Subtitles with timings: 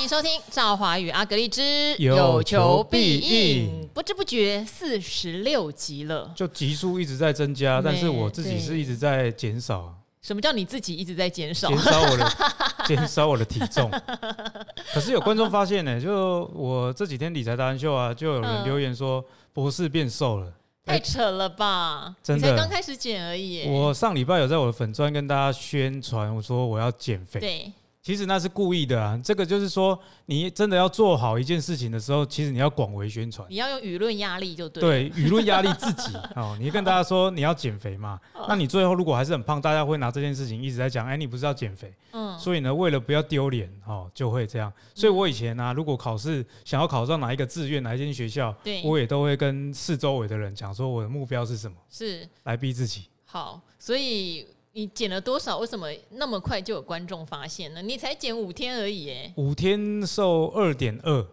[0.00, 3.86] 欢迎收听赵华与阿格丽之有求必应。
[3.92, 9.94] 不知不觉四十六集了，就集数一直在增加，但是我自己是一直在减少。
[10.22, 11.68] 什么叫你自己一直在减少？
[11.68, 12.32] 减少我的
[12.88, 13.90] 减少我的体重。
[14.94, 19.22] 可是有观众发现呢、欸， 就我这几天理财达人秀啊，就有人留言说
[19.52, 20.50] 博士变瘦了。
[20.86, 22.16] 太扯了吧！
[22.22, 23.68] 真的，你才刚开始减而已。
[23.68, 27.38] 我上礼拜有在我的粉专跟大家宣传，我说我要减肥。
[27.38, 27.72] 对。
[28.02, 29.20] 其实那是故意的啊！
[29.22, 33.46] 这个就是说，你真的要做好一件事情的时候，其实你要广为宣传。
[33.50, 34.80] 你要用舆论压力就对。
[34.80, 36.56] 对，舆论压力自己 哦。
[36.58, 38.18] 你跟大家说你要减肥嘛，
[38.48, 41.06] 那你最后如果还是很胖，大家会拿这件事情一直在讲。
[41.06, 41.94] 哎，你不是要减肥？
[42.12, 42.38] 嗯。
[42.38, 44.72] 所以呢，为了不要丢脸哦，就会这样。
[44.94, 53.08] 所以我以前呢、啊，如果考试想要考上哪一个志愿、哪一间学校，对，我也都会跟四周围的人讲说我的目标是什么，是来逼自己。
[53.26, 54.46] 好，所以。
[54.72, 55.58] 你减了多少？
[55.58, 57.82] 为什么那么快就有观众发现呢？
[57.82, 61.26] 你才减五天而已，哎，五天瘦二点二，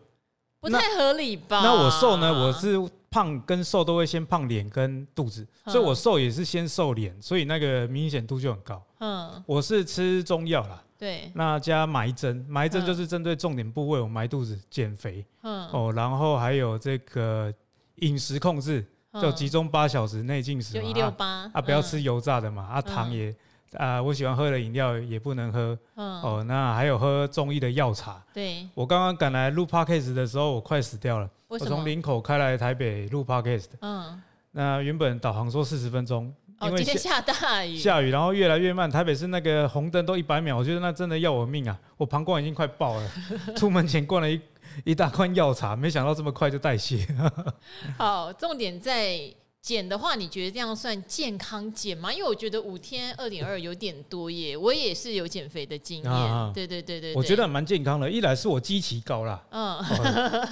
[0.59, 1.61] 不太合理吧？
[1.61, 2.31] 那我瘦呢？
[2.31, 2.75] 我是
[3.09, 8.83] 胖跟瘦都会先胖脸跟肚子，所以我瘦也是先瘦脸，所以那个明显度就很高。
[8.99, 15.23] 嗯，我是吃中药啦，对，那加埋针，埋针就是针对重点部位，我埋肚子减肥。
[15.43, 17.53] 嗯，哦，然后还有这个
[17.97, 18.83] 饮食控制。
[19.21, 23.33] 就集中八小时内进食，就一六八啊，不要吃油炸的嘛，啊，糖也
[23.73, 28.21] 啊，我喜欢喝的饮料也不能喝，哦，那还有喝中医的药茶。
[28.33, 31.29] 对，我刚刚赶来录 podcast 的时候，我快死掉了。
[31.47, 38.89] 我从林口开来台北录 podcast，嗯，那原本导航说四十分钟，因为今天下大雨，下雨，然后越来越慢。
[38.89, 41.77] 台北市那个红灯都一百秒，我觉得那真的要我命啊！
[41.97, 43.09] 我膀胱已经快爆了，
[43.55, 44.39] 出门前灌了一。
[44.85, 47.07] 一大罐药茶，没想到这么快就代谢。
[47.97, 49.19] 好，重点在
[49.59, 52.13] 减的话，你觉得这样算健康减吗？
[52.13, 54.55] 因为我觉得五天二点二有点多耶。
[54.55, 58.09] 我也是有减肥的经验，啊、对，对对对对，我觉得蛮健康的。
[58.09, 59.83] 一来是我基期高啦，嗯，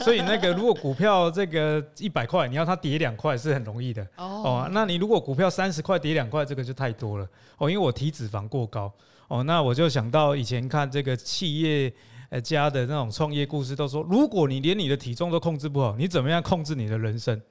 [0.03, 4.69] 所以那个如果股票这个一百块，你要它跌两块是很容易的哦，哦。
[4.71, 7.25] 那你如果股票三十块跌两块，这个就太多了
[7.57, 8.91] 哦，因为我体脂肪过高
[9.29, 9.43] 哦。
[9.43, 11.93] 那我就想到以前看这个企业。
[12.41, 17.41] 家的那种创业故事都说，如果你连你的体重都控制不好，你怎么样控制你的人生？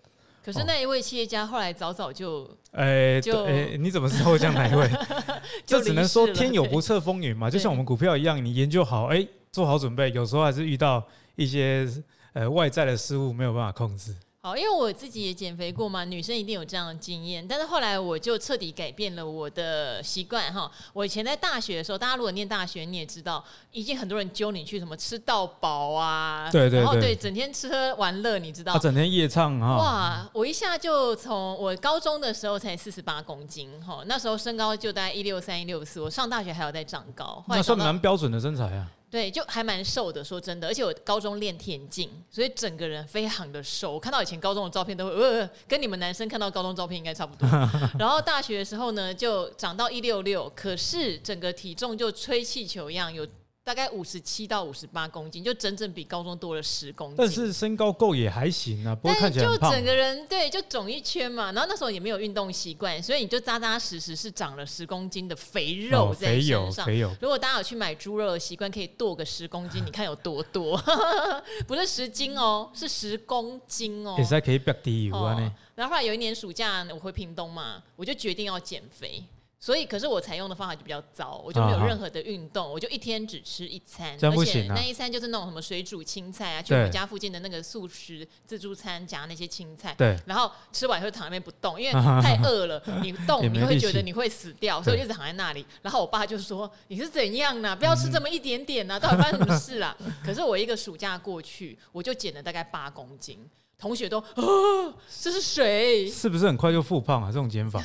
[0.44, 4.90] 可是那一位企业家后来早早就，哎，就哎，你怎么知道会这样哪一位？
[5.64, 11.02] 这只能说天有不测风云嘛，就像我们股票一样，你研究好，哎，做好准备，有时候还是遇到
[11.36, 11.88] 一些
[12.34, 14.14] 呃外在的失误没有办法控制。
[14.44, 17.48] 好，因为我自己也减肥过嘛，女生一定有这样的经验。
[17.48, 20.70] 但是后来我就彻底改变了我的习惯哈。
[20.92, 29.78] 我以前在大学的时候，大家如果念大学，你也知道，已经很多人揪你去什么吃到饱啊，对对对，然后对，整天吃喝玩乐，你知道，整天夜唱哈。
[29.78, 38.86] 哇，我一下就从我高中的时候才四十八公斤哈，那时候身高就大概一六三一六四，我上大学还有在长高，那算蛮标准的身材啊。
[39.14, 43.92] 对，就还蛮瘦的，说真的，而且我高中练田径，所以整个人非常的瘦。
[43.92, 47.48] 我看到以前高中的照片，都会呃，跟你们男生看到高中照片应该差不多。
[47.96, 53.24] 然后大学的时候呢，就长到一六六，可是整个体重就吹气球一样有。
[53.64, 57.16] 大概五十七到五十八公斤，就整整比高中多了十公斤。
[57.16, 59.70] 但是身高够也还行啊，不过看起来胖。
[59.70, 61.50] 就整个人对，就肿一圈嘛。
[61.52, 66.84] 然后那时候也没有运动习惯，所以你就扎扎实实是长了十公斤的肥肉在身上。
[66.84, 67.16] 肥油，肥油。
[67.22, 70.76] 如果大家有去买猪肉的习惯，可以剁个十公斤，你看有多多？
[71.66, 74.14] 不是十斤哦，是十公斤哦。
[74.18, 75.38] 也是可以变低油啊。
[75.74, 79.24] 然后后来有一年暑假，我回屏东嘛，我就决定要减肥。
[79.64, 95.64] 所以，可是我采用的方法就比较糟，我就没有任何的运动，我就一天只吃一餐，而且那一餐就是那种什么水煮青菜啊，去我们家附近的那个素食自助餐夹那些青菜，对，然后吃完以后躺在那边不动，因为太饿了， 你动你会觉得你会死掉，所以一直躺在那里。
[95.80, 97.74] 然后我爸就说：“你是怎样呢？
[97.74, 103.38] 不要吃这么一点点呢，到底发生什么事啊？” 可是我一个暑假过去，我就减了大概八公斤。
[103.78, 106.08] 同学都哦，这是谁？
[106.08, 107.28] 是不是很快就复胖啊？
[107.28, 107.82] 这种减法。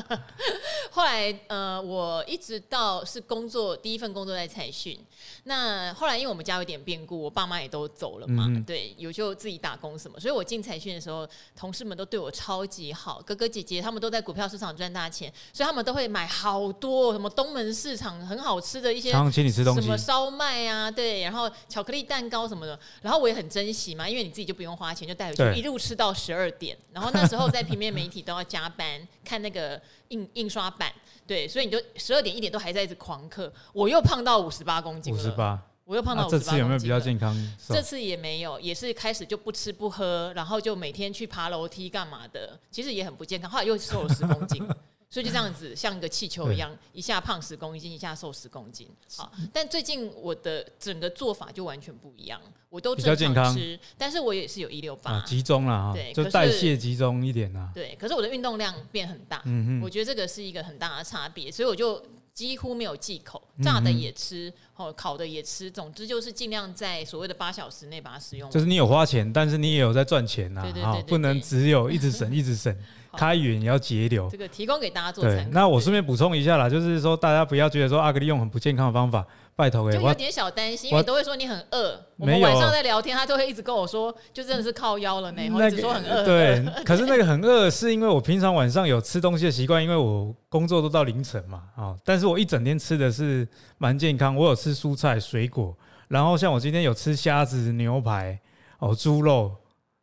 [0.90, 4.98] 后来呃，我一直到是工作第一份工作在彩讯。
[5.44, 10.18] 那后来因为我们家有点变故，我爸妈也都走了嘛，嗯、对，有就自己打工什么。
[10.18, 11.26] 所以我进彩讯的时候，
[11.56, 22.78] 同事们都对我超级好，哥哥姐姐他们都在股票市场赚大钱，所以他们都会买好多什么东门市场很好吃的一些，常请你吃东西，什么烧麦啊，对，然后巧克力蛋糕什么的。
[23.00, 25.01] 然后我也很珍惜嘛，因为你自己就不用花钱。
[25.08, 26.76] 就带回去，一路吃到十二点。
[26.92, 30.92] 然后那时候在平面媒体都要加班看那个印印刷版，
[31.26, 33.52] 对，所以你就十二点一点都还在一直狂嗑。
[33.72, 36.50] 我又胖到五十八公斤了，五十八，我又胖到五十八公斤了。
[36.50, 37.56] 这次有没有比较健康？
[37.68, 43.50] 这次也没有，也是开始就不吃不喝，然后就每天去爬楼梯干嘛的，其实也很不健康。
[43.50, 44.66] 后来又瘦了十公斤。
[45.12, 48.88] 所以就这样子，像一个气球一样，一下胖十公斤，一下瘦十公斤。
[49.14, 57.70] 好，但最近我的整个做法就完全不一样，我都正常吃，但是我也是有一六八，集中了哈，对，就代谢集中一点啊。
[57.74, 62.02] 对，可是我的运动量变很大，嗯嗯，我觉得这个是一个很大的差别，所以我就
[62.34, 68.50] 几乎没有忌口，炸的也吃，哦，烤的也吃，总之就是尽量在所谓的八小时内把它使用。
[68.50, 72.74] 就是你有花钱，但是你也有在赚钱呐，啊，不能只有一直省一直省。
[73.14, 75.50] 开源也要节流，这个提供给大家做参考。
[75.50, 82.00] 那我顺便补充一下啦，就是说大家不要觉得说阿格力用很不健康的方法，拜托哎，就有点小担心，因为都会说你很饿。
[82.16, 86.24] 我们晚上在聊天，他都会一直跟我说，就真的是靠腰了呢，一直说很饿。
[86.24, 93.46] 对，可是那个很饿是因为我平常晚上有吃东西的习惯，因为我工作都到凌晨嘛，啊，但是我一整天吃的是
[93.78, 95.76] 蛮健康，我有吃蔬菜水果，
[96.08, 98.40] 然后像我今天有吃虾子、牛排、
[98.78, 99.52] 哦猪肉。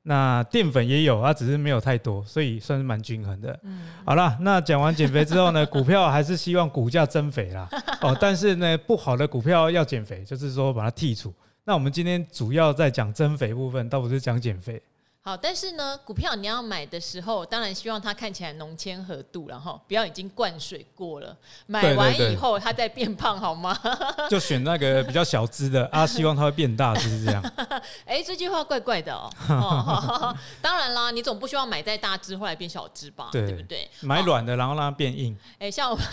[0.04, 3.60] 那淀粉也有，它只是没有太多，所以算是蛮均衡的。
[3.64, 7.70] 嗯，好了，那讲完减肥之后呢， 股票还是希望股价增肥啦。
[8.02, 11.34] 哦，但是呢，不好的股票要减肥，就是说把它剔除。
[11.66, 14.82] 那我们今天主要在讲增肥部分，倒不是讲减肥。
[15.22, 21.36] 好，但是呢，股票你要买的时候，当然希望它看起来浓铅合度，然后不要已经灌水过了。
[21.68, 23.78] 买完以后它再变胖，好吗？
[24.30, 27.44] 就选那个比较小只的啊，希望它会变大，就是这样。
[28.06, 29.30] 哎、欸，这句话怪怪的哦。
[29.50, 33.28] 哦 当然啦，你总不希望买再大只后来变小只吧？
[33.30, 33.88] 对，对不对？
[34.00, 35.38] 买软的，然后让它变硬。
[35.56, 36.06] 哎、欸，像我们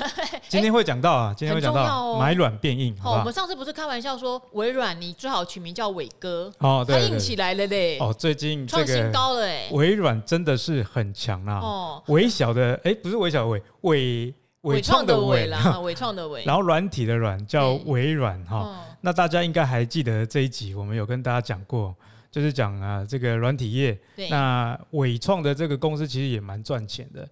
[0.49, 2.95] 今天会讲到啊，今天会讲到、哦、买软变硬。
[3.01, 7.99] 好，我们上次不是开玩笑说微软，你最好取名叫伟哥哦，对，它硬起来了嘞。
[8.01, 8.96] 哦，最近这个。
[9.13, 11.61] 高了哎，微软真的是很强啊！
[11.61, 16.45] 哦，微小的哎，不是微小的微，微微创的微啦，微创的微。
[16.45, 18.85] 然后软体的软叫微软哈。
[19.01, 21.95] 那大家应该还记得这一集，我们有跟大家讲过，
[22.31, 23.97] 就是讲啊这个软体业。
[24.17, 24.29] 对。
[24.29, 27.29] 那微创的这个公司其实也蛮赚钱的，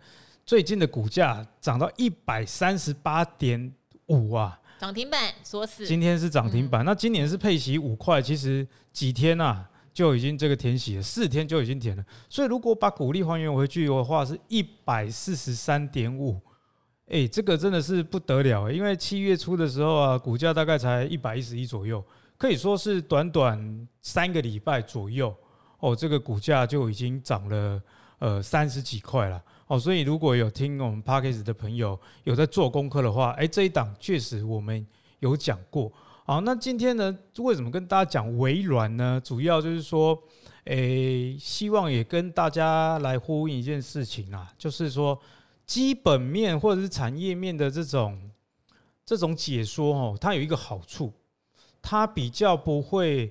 [0.47, 3.73] 最近的股价涨到一百三十八点
[4.07, 5.85] 五啊，涨停板锁死。
[5.85, 9.69] 今天是涨停板，那今年是配息五块，其实几天啊？
[9.95, 16.41] 就已经这个填息了，四天就已经填了，所以如果把股利还原回去的话，是一百四十三点五，
[17.07, 22.05] 哎，这个真的是不得了，因为七月初的时候啊，股价大概才一百一十一左右，
[22.37, 25.33] 可以说是短短三个礼拜左右，
[25.79, 27.81] 哦，这个股价就已经涨了
[28.19, 34.85] 呃三十几块了，哦，所以如果有听我们 Podcast 的朋友有在做功课的话，哎，这一档确实我们
[35.21, 35.93] 有讲过。
[36.27, 39.21] 好，那今天呢，为什么跟大家讲微软呢？
[39.23, 40.19] 主要就是说，
[40.65, 45.21] 诶、希望也跟大家来呼应一件事情啊，就是说，
[45.67, 48.31] 基本面或者是产业面的这种
[49.05, 51.13] 这种解说哦，它有一个好处，
[51.83, 53.31] 它比较不会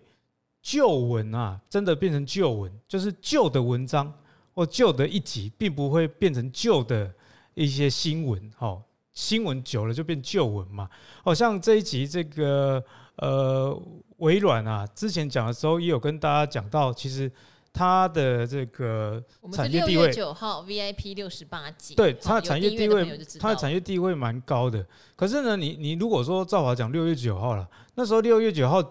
[0.61, 4.13] 旧文啊，真的变成旧文，就是旧的文章
[4.53, 7.11] 或旧的一集，并不会变成旧的
[7.55, 8.83] 一些新闻，哦。
[9.13, 10.89] 新闻久了就变旧闻嘛，
[11.23, 12.83] 好像这一集这个
[13.17, 13.79] 呃
[14.17, 17.31] 微软啊，之前讲的时候也有跟大家讲到，其实
[17.71, 24.83] 它的这个产业地位，九号 VIP 六十八集，对它的产业地位，它的产业地位蛮高的。
[25.15, 28.81] 可是呢，你你如果说照华讲六月九号了，那时候六月九号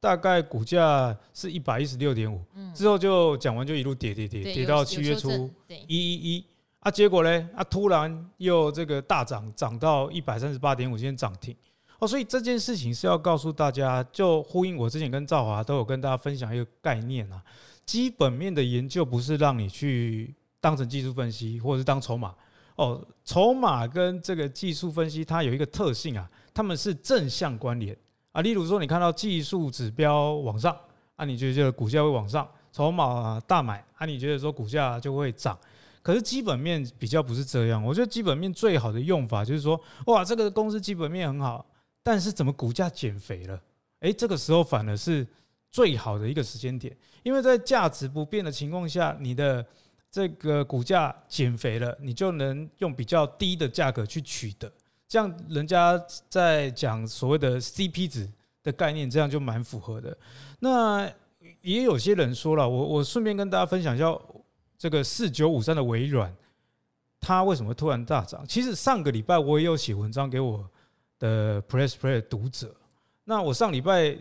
[0.00, 2.40] 大概股价是一百一十六点五，
[2.74, 5.50] 之后就讲完就一路跌跌跌跌到七月初
[5.86, 6.44] 一一一。
[6.86, 7.50] 啊，结果呢？
[7.52, 11.52] 啊，突然又这个大涨，涨到一百三十八点五，今天涨停
[11.98, 12.06] 哦。
[12.06, 17.42] 所以这件事情是要告诉大家，就呼应我之前跟赵华都有跟大家分享一个概念啊。
[17.84, 22.32] 基本面的研究不是让你去当成技术分析，或者是当筹码
[22.76, 23.04] 哦。
[23.24, 27.96] 筹码跟这个技术分析它有一个特性啊，它们是正向关联
[28.30, 28.40] 啊。
[28.42, 30.72] 例如说，你看到技术指标往上
[31.16, 35.58] 啊，你觉得这个股价会往上；筹码大买啊，你觉得说股价就会涨。
[36.06, 41.66] 可是基本面比较不是这样，我觉得基本面最好的用法就是说，哇，这个公司基本面很好，
[42.00, 43.60] 但是怎么股价减肥了？
[44.02, 45.26] 诶，这个时候反而是
[45.68, 49.66] 最好的一个时间点，因为在价值不变的情况下，你的
[50.08, 54.72] 这个股价减肥了，你就能用比较低的价格去取得，
[55.08, 58.30] 这样人家在讲所谓的 CP 值
[58.62, 60.16] 的概念，这样就蛮符合的。
[60.60, 61.12] 那
[61.62, 64.16] 也有些人说了，我我顺便跟大家分享一下。
[64.78, 66.34] 这个四九五三的微软，
[67.20, 68.44] 它为什么突然大涨？
[68.46, 70.68] 其实上个礼拜我也有写文章给我
[71.18, 72.74] 的 Press Play 的读者。
[73.24, 74.16] 那我上礼拜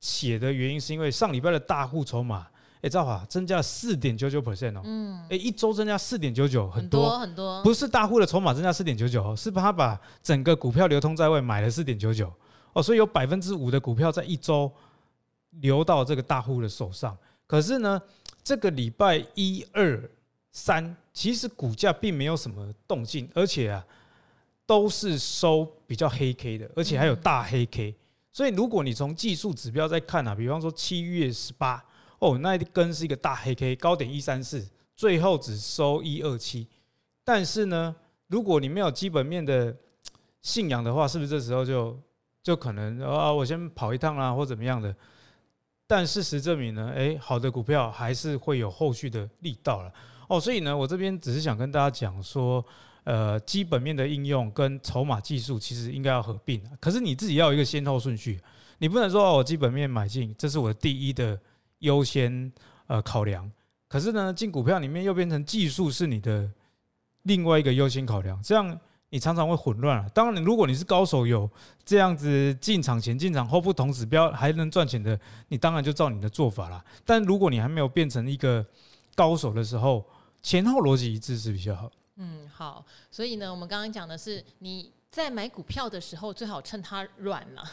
[0.00, 2.46] 写的原因是因为上礼拜的大户筹码，
[2.80, 12.32] 哎，赵华增加四点九九 percent 哦，嗯，哎，一周增加四点九九，很多很多，不是大户的筹码增加四点九九，是他把整个股票流通在外买了四点九九，
[12.72, 14.72] 哦，所以有百分之五的股票在一周
[15.60, 17.16] 流到这个大户的手上。
[17.46, 18.00] 可是呢，
[18.48, 20.10] 这个礼拜一二
[20.52, 23.84] 三，其实股价并没有什么动静，而且啊，
[24.64, 27.94] 都是收比较黑 K 的，而且还有大黑 K。
[28.32, 31.84] 所以如果你从技术指标在看啊，比方说七月十八
[32.20, 36.66] 哦，那一根是一个大黑 K，高点一三四，最后只收一二七。
[37.22, 37.94] 但是呢，
[38.28, 39.76] 如果你没有基本面的
[40.40, 42.00] 信仰的话，是不是这时候就
[42.42, 44.96] 就可能啊，我先跑一趟啊，或怎么样的？
[45.88, 49.90] 但事实证明呢，诶，好的股票还是会有后续的力道了
[50.28, 50.38] 哦。
[50.38, 52.62] 所以呢，我这边只是想跟大家讲说，
[53.04, 56.62] 呃，基本面的应用跟筹码技术其实应该要合并。
[56.78, 58.38] 可是你自己要有一个先后顺序，
[58.76, 61.40] 你不能说哦，我基本面买进，这是我第一的
[61.78, 62.52] 优先
[62.86, 63.50] 呃考量。
[63.88, 66.52] 可是呢，进股票里面又变成技术是你的
[67.22, 68.78] 另外一个优先考量，这样。
[69.10, 70.08] 你常常会混乱啊。
[70.14, 71.50] 当然，如果你是高手，有
[71.84, 76.84] 这样子进场前、进场后不同指标还能赚钱的，你当然就照你的做法啦。
[77.04, 78.64] 但如果你还没有变成一个
[79.14, 80.04] 高手的时候，
[80.42, 81.90] 前后逻辑一致是比较好。
[82.16, 82.84] 嗯，好。
[83.10, 84.92] 所以呢，我们刚刚讲的是你。
[85.10, 87.64] 在买股票的时候，最好趁它软了。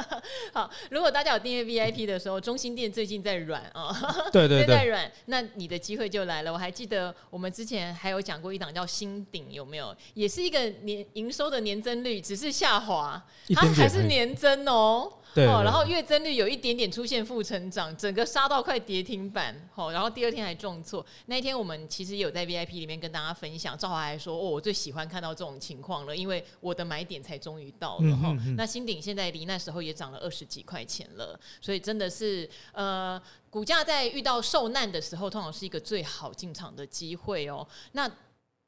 [0.52, 3.90] 好，如果大家有订阅 VIP 的时候，中心店最近在软啊，
[4.30, 6.52] 对对对， 在软，那你的机会就来了。
[6.52, 9.96] 我还记得我们之前还有讲过一档叫新鼎，有没有？
[10.14, 13.20] 也是一个年营收的年增率只是下滑，
[13.54, 15.10] 它还是年增哦。
[15.34, 19.68] 对，哦，然后月增率有一点点出现负成长，整个杀到快跌停板。
[19.74, 21.04] 好，然后第二天还重挫。
[21.26, 37.66] 那一天我们其实也有在 VIP 里面跟大家分享，赵华还说：“哦，我最喜欢看到这种情况了，因为我的买点才终于到了。”哈，那新鼎现在离那时候也涨了二十几块钱了，所以真的是呃，股价在遇到受难的时候，通常是一个最好进场的机会哦。
[37.92, 38.10] 那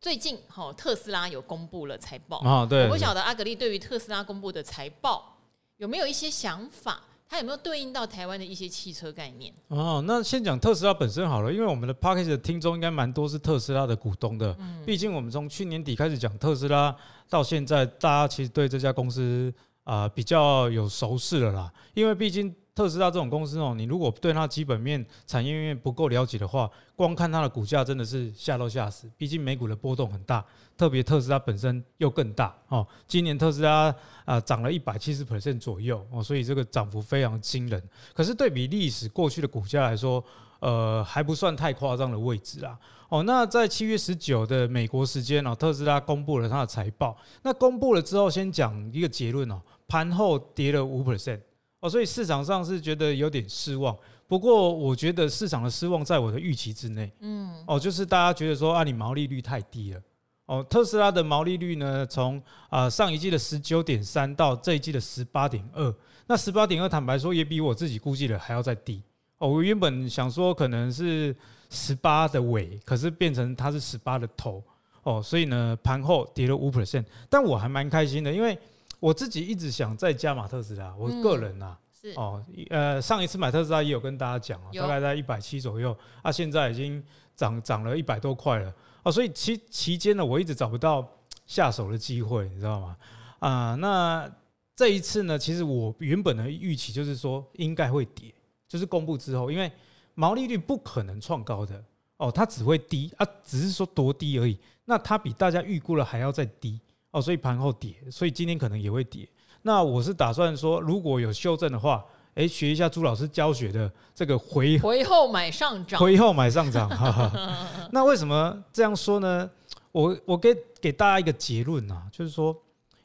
[0.00, 5.34] 最近哈，特斯拉有公布了财报啊，对，我不晓得阿格力对于特斯拉公布的财报。
[5.78, 7.00] 有没有一些想法？
[7.26, 9.52] 它有没有对应到台湾的一些汽车概念？
[9.69, 14.54] 哦，那先讲特斯拉本身好了，因为我们的 p a c k a g e 的听众应该蛮多是特斯拉的股东的。
[14.61, 16.95] 嗯，毕竟我们从去年底开始讲特斯拉，
[17.28, 19.52] 到现在大家其实对这家公司
[19.83, 21.73] 啊、呃、比较有熟识了啦。
[21.95, 29.09] 因为毕竟特斯拉这种公司哦，你如果对它基本面、产业面不够了解的话，光看它的股价真的是吓都吓死。
[29.16, 30.45] 毕竟美股的波动很大。
[30.76, 37.81] 特别特斯拉本身又更大哦，今年特斯拉啊涨了一百七十 percent 左右哦，所以这个涨幅非常惊人。
[38.12, 40.25] 可是对比历史过去的股价来说，
[40.59, 42.76] 呃还不算太夸张的位置啦。
[43.09, 47.16] 哦，那在七月十九的美国时间哦，特斯拉公布了它的财报。
[47.43, 51.38] 那公布了之后，先讲一个结论哦，盘后跌了五 percent
[51.85, 53.95] 哦，所以市场上是觉得有点失望。
[54.26, 57.12] 不过我觉得市场的失望在我的预期之内。
[57.21, 60.00] 嗯，哦，就是大家觉得说啊，你毛利率太低了。
[60.47, 65.95] 哦，特斯拉的毛利率呢，从啊上一季的十九点三到这一季的十八点二，
[66.26, 69.03] 那十八点二坦白说也比我自己估计的还要再低。
[69.37, 71.37] 哦，我原本想说可能是
[71.69, 74.64] 十八的尾，可是变成它是十八的头。
[75.03, 78.59] 哦，所以呢盘后跌了五 percent，但我还蛮开心的，因为
[79.04, 87.04] 我自己一直想再加码特斯拉，我个人呐、啊嗯，是哦，呃上一次买特斯拉也有跟大家讲啊，大概在一百七左右，啊现在已经
[87.37, 88.73] 涨涨了一百多块了。
[89.02, 91.06] 啊，所以期期间呢，我一直找不到
[91.44, 92.96] 下手的机会，你知道吗？
[93.40, 94.26] 啊，那
[94.75, 98.32] 这一次呢，其实我原本的预期就是说应该会跌，
[98.66, 99.70] 就是公布之后，因为
[100.14, 101.84] 毛利率不可能创高的
[102.16, 104.58] 哦，它只会低啊，只是说多低而已。
[104.87, 106.80] 那它比大家预估了还要再低
[107.14, 109.26] 哦，所以盘后跌，所以今天可能也会跌。
[109.62, 112.04] 那我是打算说，如果有修正的话。
[112.35, 116.88] 哎，学一下朱老师教学的这个回回后买上涨， 回后买上涨。
[116.90, 119.49] 哈哈， 那为什么这样说呢？
[119.92, 122.52] 我我给给大家一个结论啊，就是说，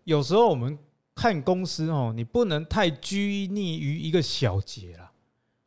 [0.03, 0.75] 有时候我们
[1.13, 5.11] 看公司哦，你不能太拘泥于一个小节啦。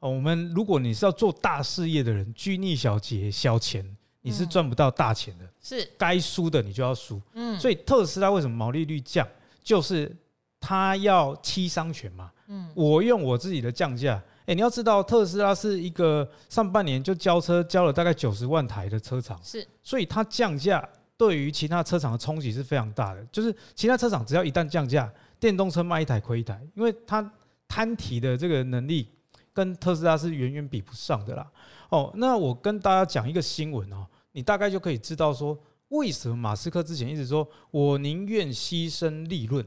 [0.01, 5.45] 哦，我们如果你是要做大事业的人，拘泥小节小钱，你是赚不到大钱的。
[5.61, 7.21] 是该输的你就要输。
[7.35, 9.27] 嗯，所以特斯拉为什么毛利率降，
[9.63, 10.15] 就是
[10.59, 12.31] 它要七伤拳嘛。
[12.49, 20.87] 嗯，我用我自己的降价，哎，你要知道特斯拉是一个上半年就交车交了大概九十万台的车厂，是，所以它降价
[21.17, 23.25] 对于其他车厂的冲击是非常大的。
[23.31, 27.33] 就是其他车厂只要一旦降价，电动车卖一台亏一台，因为它
[27.69, 29.09] 摊提的这个能力
[29.55, 31.51] 跟特斯拉是远远比不上的啦。
[31.89, 35.59] 哦，那我跟大家讲一个新闻哦，你大概就可以知道说，
[35.89, 39.67] 为什么马斯克之前一直说我宁愿牺牲利润，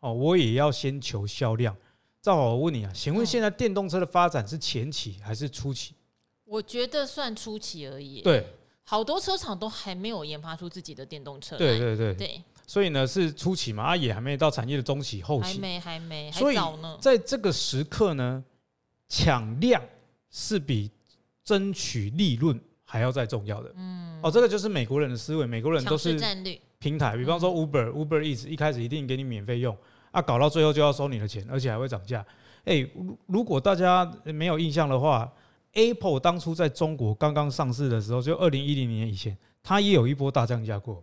[0.00, 1.76] 哦，我也要先求销量。
[2.22, 5.94] 赵好，我问你啊，请问现在电动车的发展是前期还是初期？
[6.44, 8.22] 我觉得算初期而已。
[8.22, 8.46] 对，
[8.84, 11.58] 好多车厂都还没有研发出自己的电动车。
[11.58, 16.56] 对对对对，所以呢是初期嘛，啊也还没到产业的中期后期，还没还没，所以
[17.00, 18.42] 在这个时刻呢，
[19.08, 19.82] 抢量
[20.30, 20.90] 是比
[21.42, 22.58] 争取利润
[22.94, 23.72] 还要再重要的。
[23.74, 26.16] 嗯，哦，这个就是美国人的思维，美国人都是
[26.78, 29.76] 平台，比方说 Uber，Uber、嗯、Eats 一开始一定给你免费用，
[30.12, 32.24] 啊，搞到最后就要收你的钱，而且还会涨价。
[32.62, 32.88] 哎，
[33.26, 35.28] 如果大家没有印象的话
[35.72, 41.02] ，Apple 当初在中国刚刚上市的时候，就二零一零年以前，它也有一波大降价过。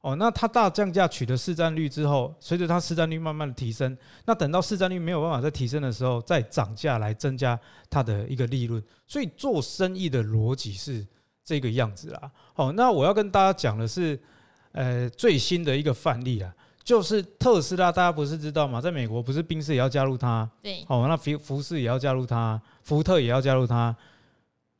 [0.00, 7.58] 哦，那它大降价取得市占率之后，随着它市占率慢慢的提升，那等到市占率没有办法再提升的时候，再涨价来增加
[7.90, 8.82] 它的一个利润。
[9.06, 11.04] 所以做生意的逻辑是
[11.46, 12.30] 这个样子啦。
[12.52, 14.20] 好，那我要跟大家讲的是，
[14.72, 18.80] 呃，最新的一个范例啊，就是特斯拉，大家不是知道吗？
[18.80, 20.46] 在美国不是宾士也要加入它？
[20.60, 20.84] 对。
[20.88, 23.96] 哦，那福福士也要加入它，福特也要加入它。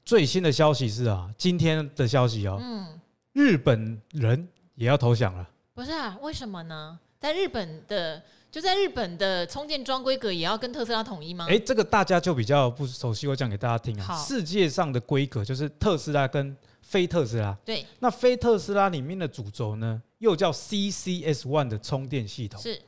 [0.04, 3.00] 最新的消息是啊，今天的消息哦，嗯，
[3.32, 4.46] 日本人。
[4.78, 5.48] 也要投降了？
[5.72, 6.98] 不是啊，为什么呢？
[7.18, 8.22] 在日本的，
[8.56, 11.46] 就在日本的充电桩规格也要跟特斯拉统一吗？
[11.46, 14.16] 哎，这个大家就比较不熟悉，我讲给大家听啊。
[14.16, 17.54] 世界上的规格就是特斯拉跟非特斯拉。
[17.66, 17.84] 对。
[17.98, 22.58] 那非特斯拉里面的主轴呢，又叫 CCS One 的充电系统。
[22.58, 22.80] 是。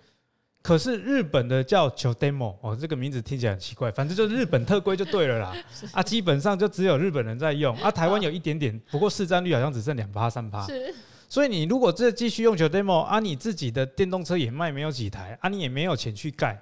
[0.63, 5.55] 可是日本的叫 CHAdeMO 哦，这个名字听起来很奇怪，反正就是日本特规就对了啦。
[5.93, 10.67] 啊，基本上就只有日本人在用啊，台湾有一点点，不过市占率好像只剩两趴三趴。
[10.67, 10.95] 是。
[11.29, 16.59] 所以你如果这继续用 CHAdeMO 啊，你自己的电动车也卖没有几台啊，你也没有钱去盖，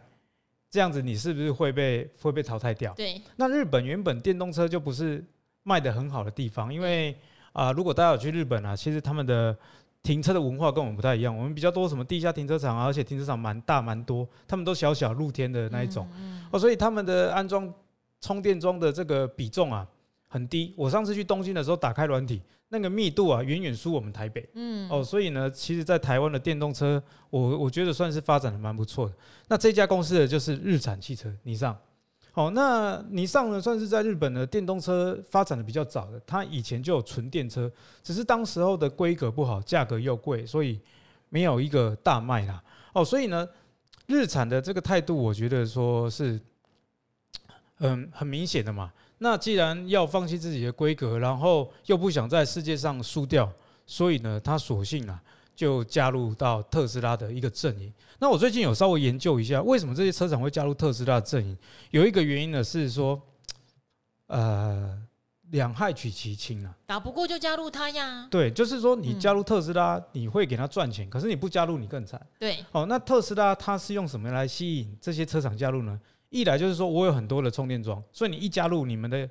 [0.71, 2.93] 这样子你是不是会被会被淘汰掉？
[2.95, 3.23] 对。
[3.37, 5.25] 那日本原本电动车就不是
[5.63, 7.13] 卖的很好的地方，因为
[7.53, 9.57] 啊、呃，如果大家有去日本啊，其实他们的
[10.03, 17.73] 停车的文化跟我们不太一样，我们比较多什么地下停车场啊，而且停车场蛮大蛮多，他们都小小露天的那一种，嗯嗯、哦，所以他们的安装
[18.21, 19.87] 充电桩的这个比重啊
[20.37, 20.75] 很低。
[20.77, 22.43] 我上次去东京的时候打开软体。
[22.69, 24.45] 那个密度啊，远远输我们台北。
[24.55, 27.01] 嗯，哦，所以呢，其实，在台湾的电动车，
[27.31, 29.15] 我我觉得算是发展的蛮不错的。
[29.47, 31.79] 那这家公司的就是日产汽车，尼桑。
[32.35, 36.21] 哦，那尼桑呢，算是在日本的电动车发展的比较早的。
[36.27, 37.71] 它以前就有纯电车，
[38.03, 40.81] 只是当时候的规格不好，价格又贵，所以
[41.29, 42.61] 没有一个大卖啦。
[42.93, 43.49] 哦，所以呢，
[44.07, 46.41] 日产的这个态度，我觉得说是，
[47.79, 48.93] 嗯，很明显的嘛。
[49.19, 53.51] 那既然要放弃自己的规格，然后又不想在世界上输掉，
[53.87, 55.23] 所以呢，他索性啊
[55.55, 57.93] 就加入到特斯拉的一个阵营。
[58.19, 61.57] 那我最近有稍微研究一下，为什么这些车厂会加入特斯拉的阵营？
[61.91, 63.21] 有一个原因呢是说，
[64.27, 64.99] 呃，
[65.51, 68.29] 两害取其轻啊，打不过就加入他呀。
[68.31, 72.21] 对，就是说你加入特斯拉，你会给他赚钱，可是你不加入你更惨。
[72.39, 75.99] 对，哦，那特斯拉它是用什么来吸引这些车厂加入呢？
[76.41, 79.29] 一来就是说我有很多的充电桩，所以你一加入你们的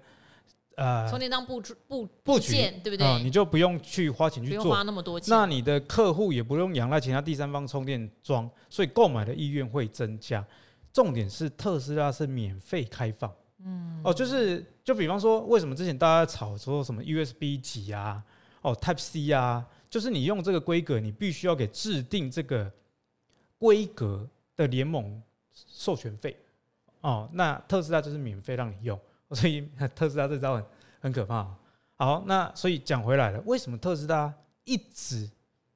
[0.76, 3.06] 呃充电桩布布布局，对不对？
[3.06, 5.30] 嗯，你就不用去花钱去做，不用花那么多钱。
[5.30, 10.46] 那你的客户也不用仰赖其他第三方充电桩，所以购买的意愿会增加。
[10.92, 13.30] 重点是特斯拉是免费开放，
[13.64, 18.24] 嗯，哦，就是就比方说，为什么之前大家吵说什么 USB 几啊，
[18.62, 22.72] 哦 Type C 啊，就是你用这个规格，你必须要给制定这个
[23.58, 25.22] 规格的联盟
[25.54, 26.36] 授权费。
[27.06, 30.66] 哦，那特斯拉就是免费让你用，所以特斯拉这招很
[31.02, 31.48] 很可怕。
[31.98, 35.30] 好，那所以讲回来了，为什么特斯拉一直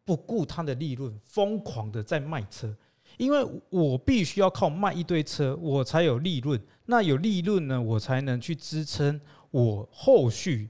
[0.04, 2.76] 不顾它的利润，疯狂的在卖车？
[3.18, 6.60] 因为我必须要靠卖一堆车，我才有利润。
[6.88, 10.68] 那有利润呢，我才能去支撑我后续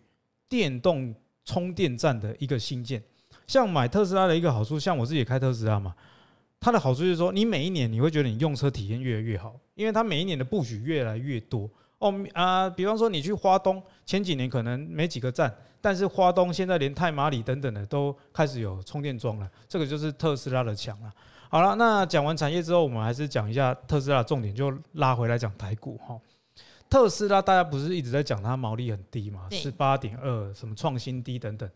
[0.49, 3.01] 电动充电站的一个新建。
[3.47, 5.95] 像买特斯拉的一个好处，像我自己开特斯拉嘛。
[6.61, 11.69] 它的好处就是说，你每一年你会觉得你用车体验越来越好，因为它每一年的布局越来越多
[11.99, 21.09] 哦啊，比方说你去花东，前几年可能没几个站，但是花东现在连太马里等等的都开始有充电桩了，这个就是特斯拉的强了。
[21.47, 26.19] 好了，那讲完产业之后，我们还是讲一下特斯拉的重点，就拉回来讲台股哈。
[26.89, 31.69] 特斯拉大家不是一直在讲它毛利很低嘛，十八点二什么创新低等等，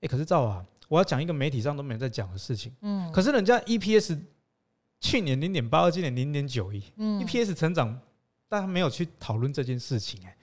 [0.00, 0.64] 哎，可是赵啊。
[0.88, 4.18] 我要讲一个媒体上都没有在讲的事情，嗯，可是人家 EPS
[5.00, 7.96] 去年零点八二，今年零点九一，EPS 成长，
[8.48, 10.36] 大家没有去讨论这件事情，哎，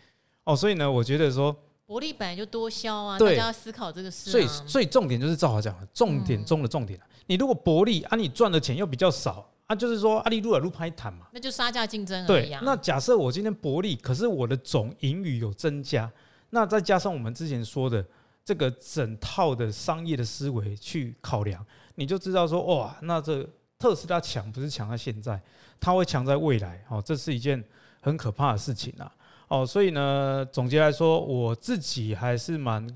[0.44, 1.54] 哦，所以呢，我觉得说
[1.88, 12.50] 薄利本来就多销啊，大家要思考这个事，所以所以重点就是赵华讲的，重点中的重点，你如果薄利啊，你赚的钱又比较少啊，就是说阿里路尔路拍谈嘛，那就杀价竞争而已。
[12.50, 16.10] 对，那假设我今天薄利，可是我的总盈余有增加，
[16.52, 18.06] 那再加上我们之前说的。
[18.46, 23.44] 这个整套的商业的思维去考量，你就知道说哇，那这
[23.80, 25.42] 特斯拉强不是强在现在，
[25.80, 27.62] 它会强在未来哦，这是一件
[28.02, 29.12] 很可怕的事情啊
[29.48, 32.88] 哦，所以呢，总结来说，我自己还是蛮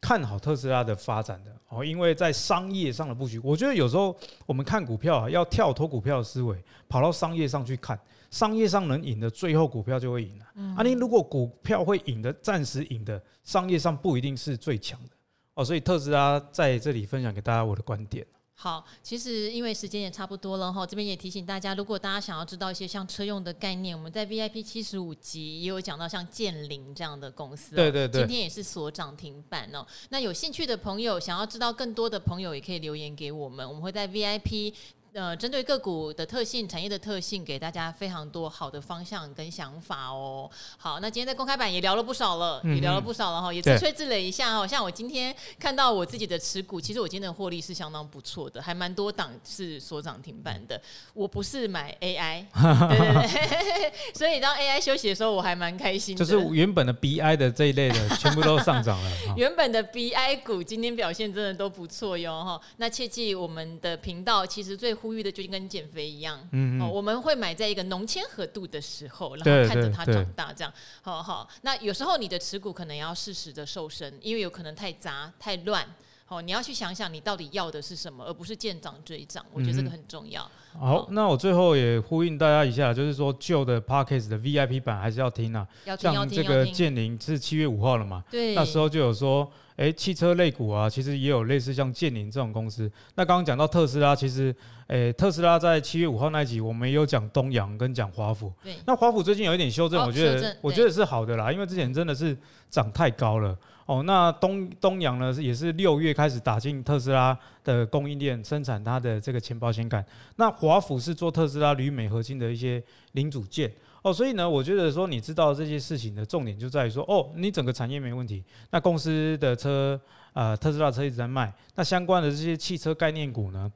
[0.00, 7.96] 看好特斯拉的发展的哦，因为在商业上的布局，我觉得有时候我们看股票啊，要跳脱股票的思维，跑到商业上去看。
[8.30, 10.44] 商业上能赢的，最后股票就会赢了。
[10.54, 15.10] 嗯、啊，你如果股票会赢的，暂时赢的，商业上不一定是最强的
[15.54, 15.64] 哦。
[15.64, 18.24] 所以特斯拉在这里分享给大家我的观点。
[18.54, 29.84] 好，其实因为时间也差不多了哈，这边也提醒大家，如果大家想要知道一些像车用的概念，我们在 VIP 七十五集也有讲到像建林这样的公司，对对对，今天也是所涨停板哦。
[30.10, 34.74] 那有兴趣的朋友，想要知道更多的朋友，也可以留言给我们，我们会在 VIP。
[35.12, 40.48] 呃，针对个股的特性、产业的特性，给大家非常多好的方向跟想法哦。
[40.76, 44.64] 好，那今天在公开版也聊了不少了，嗯、也聊了不少了哈，也自吹自擂一下哈。
[44.64, 50.80] 像我今天看到我自己的持股，其实我今天的获利是相当不错的，还蛮多档是所涨停板的。
[51.12, 52.44] 我不是买 AI，
[52.88, 56.24] 对对对， 所以当 AI 休息的时候，我还蛮开心的。
[56.24, 59.10] 就是原本的 BI 的这一类的， 全部都上涨了。
[59.36, 62.60] 原本的 BI 股今天表现真的都不错哟哈。
[62.76, 71.48] 那切记我们的频道其实最呼吁的就跟减肥一样，嗯，嗯，哦，我们会买在一个浓纤合度的时候，然后看着它长大，这样，好好。
[71.62, 75.86] 那有时候你的持股可能要适时的瘦身，因为有可能太杂太乱，
[76.28, 79.44] 哦，你要去想想你到底要的是什么，而不是见涨追涨。
[79.52, 80.48] 我觉得这个很重要。
[80.74, 89.50] 嗯、好，那我最后也呼应大家一下，就是说旧的 Podcast 的 VIP 版还是要听啊，要听，像这个建宁是七月五号了嘛，对，那时候就有说。
[89.80, 92.82] 诶、欸，汽车类股啊，其实也有类似像建宁这种公司。
[93.14, 94.54] 那刚刚讲到特斯拉，其实，
[94.88, 98.52] 诶、欸，特斯拉在七月五号那一集，我们也有讲东阳跟讲华府。
[98.62, 98.74] 对。
[98.84, 102.36] 那华府最近有一点修正，哦、我觉得，我觉得是好的啦，因为之前真的是
[102.68, 103.56] 涨太高了。
[103.86, 110.04] 哦，那东东阳呢，也是六月开始打进特斯拉的供应链，生产它的这个前保险杆。
[110.36, 113.72] 那华府是做特斯拉铝镁合金的一些零组件。
[114.02, 120.00] 哦，所以呢，我觉得说你知道这些事情的重点就在于说，哦，你整个产业没问题，那公司的车，
[120.32, 123.70] 啊、呃，特斯拉车一直在卖，那相关的这些汽车概念股呢，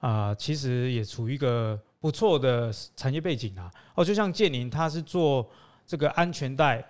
[0.00, 3.70] 啊、呃，其实也处于一个不错的产业背景啊。
[3.94, 5.48] 哦，就像建宁，它是做
[5.86, 6.84] 这个安全带，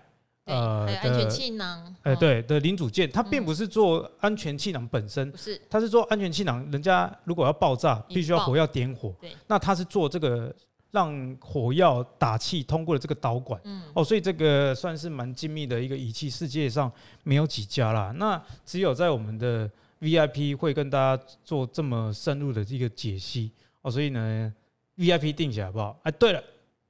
[0.46, 10.52] 呃，安全气囊，哎、呃，对的零组件，它并不是做安全气囊本身，不是，它是做安全气囊，人家如果要爆炸，必须要火药点火，对，那它是做这个。
[10.90, 16.90] 让火药打气通过了这个导管，嗯，哦，所以这个算是蛮精密的一个仪器，世界上
[17.22, 18.12] 没有几家啦。
[18.16, 24.52] 那只有在我们的 VIP 会跟大家做这么深入的一个解析，哦，所以呢
[24.96, 25.98] ，VIP 定起来好不好？
[26.02, 26.42] 哎，对了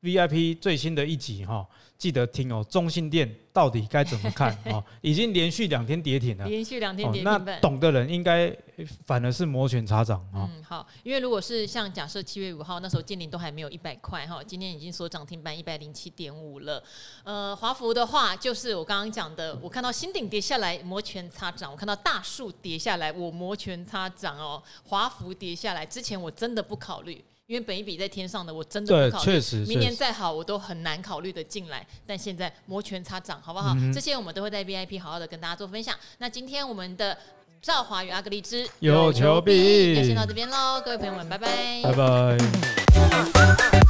[0.02, 1.66] ，VIP 最新的一集哈。
[1.98, 4.82] 记得听哦，中信电到底该怎么看啊？
[5.02, 8.50] 已经连续两天跌停了，连续两天跌停，那懂的人应该
[9.04, 10.48] 反而是摩拳擦掌啊。
[10.50, 16.82] 嗯，好，因为如果是像假设七月五号那时候建林都还没有一百块哈，今天已经锁涨停板一百零七点五了。
[17.22, 27.22] 呃，华孚的话就是我刚刚讲的，我看到新鼎跌下来摩拳擦掌，我看到大树跌下来我摩拳擦掌哦，华孚跌下来之前我真的不考虑。
[27.50, 29.32] 因为本一笔在天上的，我真的不考虑。
[29.32, 31.84] 确实，明年再好，我都很难考虑的进来。
[32.06, 33.74] 但现在摩拳擦掌，好不好？
[33.76, 35.92] 嗯、这些我们都会在 VIP 好好的跟大家做分享。
[36.18, 37.18] 那今天我们的
[37.60, 43.80] 赵华与阿格丽之有求必应，就先到这边喽，各位朋友们，拜拜，拜拜。